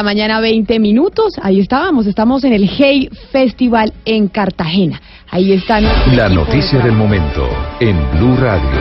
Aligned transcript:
La 0.00 0.04
mañana 0.04 0.38
20 0.38 0.78
minutos, 0.78 1.34
ahí 1.42 1.58
estábamos, 1.58 2.06
estamos 2.06 2.44
en 2.44 2.52
el 2.52 2.70
Hey 2.70 3.08
Festival 3.32 3.92
en 4.04 4.28
Cartagena. 4.28 5.02
Ahí 5.28 5.52
están. 5.52 5.82
La 6.14 6.28
noticia 6.28 6.78
del 6.78 6.92
momento 6.92 7.48
en 7.80 7.96
Blue 8.12 8.36
Radio. 8.36 8.78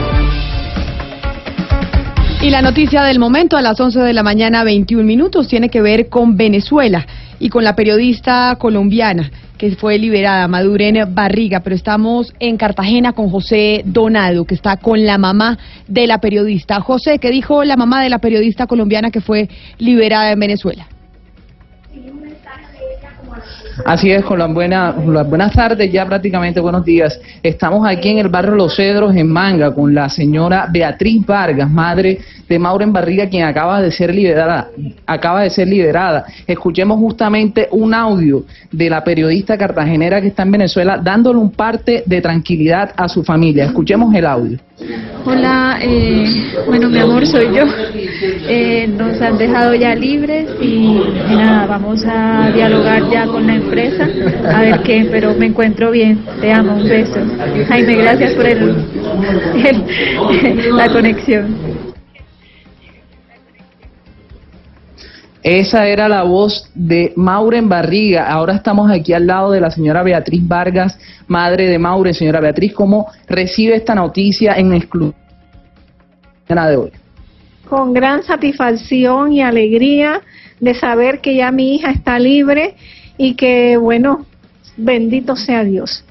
Y 2.39 2.51
la 2.51 2.61
noticia 2.61 3.01
del 3.01 3.17
momento 3.17 3.57
a 3.57 3.63
las 3.63 3.79
11 3.79 3.99
de 4.01 4.13
la 4.13 4.21
mañana 4.21 4.63
21 4.63 5.03
minutos 5.03 5.47
tiene 5.47 5.69
que 5.69 5.81
ver 5.81 6.07
con 6.07 6.38
Venezuela 6.38 7.08
y 7.40 7.49
con 7.49 7.63
la 7.63 7.76
periodista 7.76 8.56
colombiana 8.60 9.31
que 9.58 9.76
fue 9.76 9.97
liberada, 9.97 10.47
Maduren 10.47 11.15
Barriga, 11.15 11.62
pero 11.62 11.76
estamos 11.76 12.31
en 12.40 12.58
Cartagena 12.58 13.13
con 13.13 13.31
José 13.31 13.81
Donado, 13.86 14.46
que 14.46 14.54
está 14.54 14.78
con 14.78 15.04
la 15.04 15.18
mamá 15.18 15.58
de 15.88 16.05
la 16.05 16.20
periodista. 16.20 16.80
José, 16.80 17.18
¿qué 17.18 17.31
dijo 17.31 17.63
la 17.63 17.76
mamá 17.76 18.04
de 18.04 18.09
la 18.09 18.20
periodista 18.20 18.68
colombiana 18.68 19.09
que 19.09 19.20
fue 19.20 19.49
liberada 19.80 20.31
en 20.31 20.40
Venezuela? 20.40 20.88
Así 23.85 24.11
es, 24.11 24.23
con 24.23 24.39
las, 24.39 24.51
buenas, 24.51 24.95
buenas 25.29 25.53
tardes, 25.53 25.91
ya 25.91 26.05
prácticamente 26.05 26.59
buenos 26.59 26.83
días. 26.83 27.19
Estamos 27.43 27.88
aquí 27.88 28.09
en 28.09 28.17
el 28.19 28.27
barrio 28.27 28.55
Los 28.55 28.75
Cedros, 28.75 29.15
en 29.15 29.27
Manga, 29.27 29.73
con 29.73 29.93
la 29.93 30.09
señora 30.09 30.67
Beatriz 30.71 31.25
Vargas, 31.25 31.69
madre 31.69 32.19
de 32.47 32.59
Maureen 32.59 32.91
Barriga, 32.91 33.29
quien 33.29 33.43
acaba 33.43 33.81
de 33.81 33.91
ser 33.91 34.13
liberada. 34.13 34.69
Acaba 35.05 35.43
de 35.43 35.49
ser 35.49 35.67
liberada. 35.67 36.25
Escuchemos 36.47 36.97
justamente 36.97 37.67
un 37.71 37.93
audio 37.93 38.45
de 38.71 38.89
la 38.89 39.03
periodista 39.03 39.57
cartagenera 39.57 40.21
que 40.21 40.27
está 40.27 40.43
en 40.43 40.52
Venezuela, 40.52 40.97
dándole 40.97 41.39
un 41.39 41.52
parte 41.52 42.03
de 42.05 42.21
tranquilidad 42.21 42.91
a 42.97 43.07
su 43.07 43.23
familia. 43.23 43.66
Escuchemos 43.66 44.13
el 44.16 44.25
audio. 44.25 44.57
Hola, 45.26 45.77
eh, 45.81 46.26
bueno, 46.66 46.89
mi 46.89 46.99
amor, 46.99 47.25
soy 47.27 47.48
yo. 47.55 47.66
Eh, 48.49 48.88
nos 48.88 49.21
han 49.21 49.38
dejado 49.38 49.73
ya 49.75 49.95
libres 49.95 50.49
y, 50.62 50.99
nada, 51.30 51.66
vamos 51.66 52.03
a 52.05 52.52
dialogar 52.53 53.09
ya 53.09 53.27
con 53.27 53.48
la 53.48 53.55
empresa 53.55 54.08
a 54.53 54.61
ver 54.61 54.81
qué, 54.84 55.08
pero 55.11 55.33
me 55.33 55.47
encuentro 55.47 55.91
bien. 55.91 56.23
Te 56.41 56.52
amo, 56.52 56.75
un 56.75 56.88
beso. 56.88 57.19
Jaime, 57.67 57.95
gracias 57.95 58.33
por 58.33 58.45
el, 58.45 58.75
la 60.75 60.89
conexión. 60.89 61.86
Esa 65.50 65.88
era 65.88 66.09
la 66.09 66.23
voz 66.23 66.70
de 66.76 67.14
Mauren 67.16 67.70
Barriga. 67.70 68.30
Ahora 68.30 68.56
estamos 68.56 68.92
aquí 68.92 69.14
al 69.14 69.28
lado 69.28 69.52
de 69.52 69.62
la 69.62 69.72
señora 69.72 70.03
Beatriz 70.03 70.45
Vargas, 70.45 71.00
madre 71.26 71.67
de 71.67 71.80
Mauren. 71.80 72.14
Señora 72.14 72.42
Beatriz, 72.42 72.73
¿cómo 72.73 73.08
recibe 73.30 73.73
esta 73.73 73.95
noticia 73.95 74.56
en 74.58 74.73
exclusiva 74.73 75.16
de 76.50 76.75
hoy? 76.75 76.92
Con 77.70 77.94
gran 77.94 78.23
satisfacción 78.23 79.31
y 79.31 79.42
alegría 79.42 80.20
de 80.59 80.73
saber 80.73 81.22
que 81.22 81.38
ya 81.38 81.50
mi 81.50 81.75
hija 81.75 81.92
está 81.92 82.20
libre 82.20 82.75
y 83.18 83.36
que, 83.36 83.78
bueno, 83.78 84.25
bendito 84.75 85.38
sea 85.38 85.64
Dios. 85.64 86.03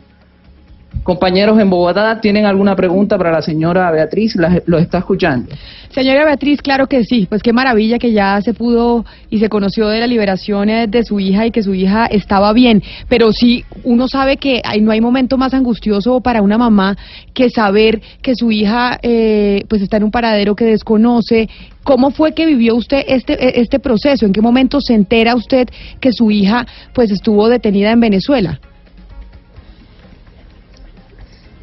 Compañeros 1.06 1.56
en 1.60 1.70
Bogotá, 1.70 2.20
¿tienen 2.20 2.46
alguna 2.46 2.74
pregunta 2.74 3.16
para 3.16 3.30
la 3.30 3.40
señora 3.40 3.92
Beatriz? 3.92 4.34
¿Los 4.34 4.50
lo 4.66 4.76
está 4.76 4.98
escuchando? 4.98 5.54
Señora 5.90 6.24
Beatriz, 6.24 6.60
claro 6.60 6.88
que 6.88 7.04
sí. 7.04 7.26
Pues 7.28 7.44
qué 7.44 7.52
maravilla 7.52 8.00
que 8.00 8.10
ya 8.10 8.40
se 8.42 8.54
pudo 8.54 9.04
y 9.30 9.38
se 9.38 9.48
conoció 9.48 9.86
de 9.86 10.00
la 10.00 10.08
liberación 10.08 10.68
eh, 10.68 10.88
de 10.88 11.04
su 11.04 11.20
hija 11.20 11.46
y 11.46 11.52
que 11.52 11.62
su 11.62 11.74
hija 11.74 12.06
estaba 12.06 12.52
bien. 12.52 12.82
Pero 13.08 13.30
sí, 13.30 13.64
uno 13.84 14.08
sabe 14.08 14.38
que 14.38 14.60
no 14.80 14.90
hay 14.90 15.00
momento 15.00 15.38
más 15.38 15.54
angustioso 15.54 16.20
para 16.20 16.42
una 16.42 16.58
mamá 16.58 16.96
que 17.32 17.50
saber 17.50 18.00
que 18.20 18.34
su 18.34 18.50
hija 18.50 18.98
eh, 19.00 19.62
pues 19.68 19.82
está 19.82 19.98
en 19.98 20.04
un 20.04 20.10
paradero 20.10 20.56
que 20.56 20.64
desconoce. 20.64 21.48
¿Cómo 21.84 22.10
fue 22.10 22.32
que 22.32 22.46
vivió 22.46 22.74
usted 22.74 23.04
este, 23.06 23.34
e, 23.34 23.60
este 23.60 23.78
proceso? 23.78 24.27
¿En 24.27 24.32
qué 24.32 24.42
momento 24.42 24.80
se 24.80 24.94
entera 24.94 25.36
usted 25.36 25.68
que 26.00 26.12
su 26.12 26.32
hija 26.32 26.66
pues 26.92 27.12
estuvo 27.12 27.48
detenida 27.48 27.92
en 27.92 28.00
Venezuela? 28.00 28.58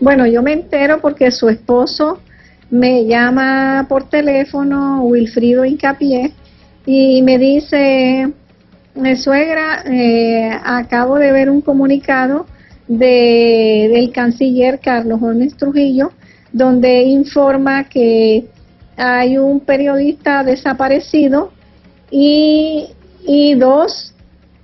Bueno, 0.04 0.28
yo 0.28 0.44
me 0.44 0.52
entero 0.52 1.00
porque 1.00 1.32
su 1.32 1.48
esposo 1.48 2.20
me 2.70 3.06
llama 3.06 3.86
por 3.88 4.10
teléfono, 4.10 5.02
Wilfrido 5.06 5.64
Incapié, 5.64 6.34
y 6.86 7.22
me 7.22 7.38
dice, 7.38 8.30
suegra, 9.16 9.82
eh, 9.86 10.52
acabo 10.62 11.16
de 11.16 11.32
ver 11.32 11.50
un 11.50 11.62
comunicado 11.62 12.48
de, 12.86 13.90
del 13.94 14.12
canciller 14.12 14.82
Carlos 14.82 15.22
Holmes 15.22 15.56
Trujillo, 15.56 16.12
donde 16.52 17.04
informa 17.04 17.86
que 17.86 18.44
hay 18.98 19.38
un 19.38 19.62
periodista 19.62 20.44
desaparecido 20.44 21.54
y, 22.12 22.90
y 23.26 23.56
dos 23.56 24.14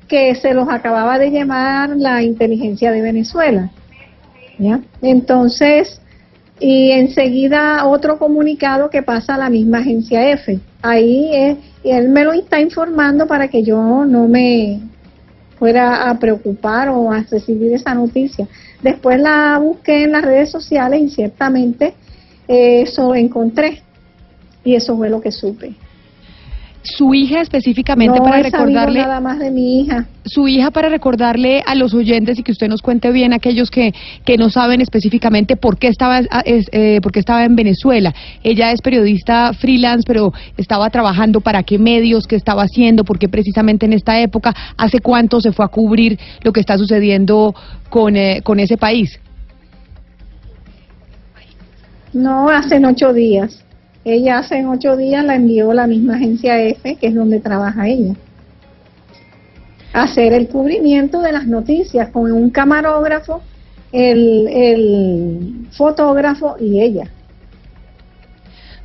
que 0.10 0.36
se 0.36 0.54
los 0.54 0.68
acababa 0.68 1.18
de 1.18 1.32
llamar 1.32 1.92
la 1.96 2.24
inteligencia 2.24 2.92
de 2.92 3.02
Venezuela. 3.02 3.72
Entonces, 5.02 6.02
y 6.60 6.92
enseguida 6.92 7.86
otro 7.88 8.18
comunicado 8.18 8.90
que 8.90 9.02
pasa 9.02 9.36
a 9.36 9.38
la 9.38 9.50
misma 9.50 9.80
agencia 9.80 10.30
F. 10.32 10.60
Ahí 10.82 11.58
él 11.84 12.10
me 12.10 12.24
lo 12.24 12.34
está 12.34 12.60
informando 12.60 13.28
para 13.28 13.48
que 13.48 13.64
yo 13.64 14.06
no 14.06 14.28
me 14.28 14.82
fuera 15.58 16.10
a 16.10 16.20
preocupar 16.20 16.90
o 16.90 17.12
a 17.12 17.26
recibir 17.30 17.74
esa 17.74 17.94
noticia. 17.94 18.48
Después 18.82 19.20
la 19.20 19.58
busqué 19.60 20.04
en 20.04 20.12
las 20.12 20.24
redes 20.24 20.50
sociales 20.50 21.02
y 21.02 21.10
ciertamente 21.10 21.94
eso 22.48 23.16
encontré 23.16 23.82
y 24.64 24.76
eso 24.76 24.98
fue 24.98 25.10
lo 25.10 25.22
que 25.22 25.32
supe 25.32 25.76
su 26.82 27.14
hija 27.14 27.42
específicamente 27.42 28.20
para 28.22 28.42
recordarle 28.42 29.02
nada 29.02 29.20
más 29.20 29.40
de 29.40 29.52
mi 29.52 29.82
hija. 29.82 30.08
su 30.24 30.48
hija 30.48 30.72
para 30.72 30.88
recordarle 30.88 31.62
a 31.66 31.76
los 31.76 31.94
oyentes 31.94 32.40
y 32.40 32.44
que 32.44 32.54
usted 32.54 32.70
nos 32.70 32.82
cuente 32.82 33.12
bien 33.12 33.34
aquellos 33.34 33.70
que, 33.70 33.94
que 34.24 34.38
no 34.38 34.50
saben 34.50 34.80
específicamente 34.80 35.58
por 35.58 35.78
qué 35.78 35.90
estaba 35.90 36.22
ah, 36.32 36.44
eh, 36.46 37.00
por 37.02 37.12
qué 37.12 37.20
estaba 37.20 37.44
en 37.44 37.56
Venezuela. 37.56 38.14
Ella 38.44 38.72
es 38.72 38.82
periodista 38.82 39.52
freelance 39.54 40.04
pero 40.08 40.32
estaba 40.56 40.90
trabajando 40.90 41.42
para 41.42 41.64
qué 41.64 41.78
medios 41.78 42.28
qué 42.28 42.38
estaba 42.38 42.64
haciendo 42.64 43.04
por 43.04 43.20
qué 43.20 43.28
precisamente 43.28 43.86
en 43.86 43.94
esta 43.94 44.20
época 44.22 44.54
hace 44.78 45.00
cuánto 45.00 45.42
se 45.42 45.52
fue 45.52 45.66
a 45.66 45.70
cubrir 45.70 46.18
lo 46.44 46.54
que 46.54 46.62
está 46.62 46.78
sucediendo 46.78 47.54
con 47.90 48.16
eh, 48.16 48.42
con 48.42 48.60
ese 48.60 48.78
país. 48.78 49.20
No 52.14 52.50
hace 52.50 52.80
ocho 52.86 53.14
días 53.14 53.64
ella 54.06 54.40
hace 54.40 54.66
ocho 54.66 54.96
días 54.96 55.26
la 55.26 55.36
envió 55.36 55.74
la 55.74 55.88
misma 55.88 56.16
agencia 56.16 56.62
F, 56.62 56.96
que 56.96 57.08
es 57.08 57.16
donde 57.16 57.40
trabaja 57.40 57.88
ella, 57.88 58.14
hacer 59.94 60.34
el 60.34 60.48
cubrimiento 60.48 61.22
de 61.22 61.32
las 61.32 61.48
noticias 61.48 62.10
con 62.10 62.32
un 62.32 62.50
camarógrafo, 62.50 63.42
el, 63.92 64.48
el 64.48 65.68
fotógrafo 65.72 66.56
y 66.60 66.82
ella 66.82 67.10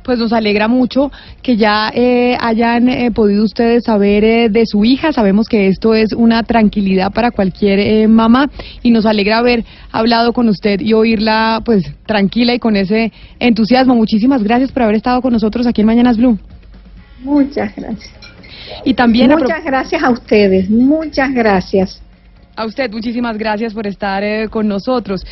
pues 0.05 0.19
nos 0.19 0.31
alegra 0.31 0.67
mucho 0.67 1.11
que 1.41 1.57
ya 1.57 1.91
eh, 1.93 2.37
hayan 2.39 2.87
eh, 2.87 3.11
podido 3.11 3.43
ustedes 3.43 3.83
saber 3.85 4.23
eh, 4.23 4.49
de 4.49 4.65
su 4.65 4.85
hija. 4.85 5.11
Sabemos 5.11 5.49
que 5.49 5.67
esto 5.67 5.95
es 5.95 6.13
una 6.13 6.43
tranquilidad 6.43 7.11
para 7.11 7.31
cualquier 7.31 8.07
mamá 8.07 8.49
y 8.83 8.91
nos 8.91 9.05
alegra 9.05 9.39
haber 9.39 9.65
hablado 9.91 10.31
con 10.31 10.47
usted 10.47 10.79
y 10.79 10.93
oírla 10.93 11.61
pues 11.65 11.91
tranquila 12.05 12.53
y 12.53 12.59
con 12.59 12.75
ese 12.75 13.11
entusiasmo. 13.39 13.95
Muchísimas 13.95 14.43
gracias 14.43 14.71
por 14.71 14.83
haber 14.83 14.95
estado 14.95 15.21
con 15.21 15.33
nosotros 15.33 15.65
aquí 15.65 15.81
en 15.81 15.87
Mañanas 15.87 16.17
Blue. 16.17 16.37
Muchas 17.23 17.75
gracias. 17.75 18.13
Y 18.83 18.93
también 18.93 19.31
muchas 19.31 19.63
gracias 19.63 20.03
a 20.03 20.11
ustedes, 20.11 20.69
muchas 20.69 21.33
gracias. 21.33 22.01
A 22.55 22.65
usted, 22.65 22.89
muchísimas 22.91 23.37
gracias 23.37 23.73
por 23.73 23.85
estar 23.85 24.49
con 24.49 24.67
nosotros. 24.67 25.25